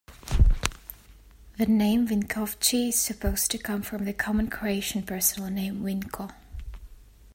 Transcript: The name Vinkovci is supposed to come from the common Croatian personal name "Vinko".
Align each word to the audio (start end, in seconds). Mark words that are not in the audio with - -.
The 1.59 1.67
name 1.67 2.07
Vinkovci 2.07 2.87
is 2.87 2.99
supposed 2.99 3.51
to 3.51 3.59
come 3.59 3.83
from 3.83 4.05
the 4.05 4.13
common 4.13 4.49
Croatian 4.49 5.03
personal 5.03 5.51
name 5.51 5.81
"Vinko". 5.83 6.33